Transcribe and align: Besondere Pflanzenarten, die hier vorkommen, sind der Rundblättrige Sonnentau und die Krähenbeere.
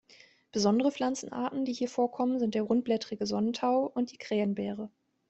Besondere 0.51 0.91
Pflanzenarten, 0.91 1.63
die 1.63 1.73
hier 1.73 1.87
vorkommen, 1.87 2.39
sind 2.39 2.55
der 2.55 2.63
Rundblättrige 2.63 3.27
Sonnentau 3.27 3.85
und 3.85 4.11
die 4.11 4.17
Krähenbeere. 4.17 4.89